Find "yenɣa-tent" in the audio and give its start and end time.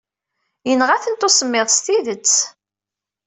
0.67-1.27